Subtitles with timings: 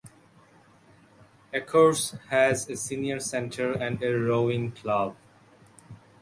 [1.53, 5.15] Ecorse has a Senior Center and a rowing club.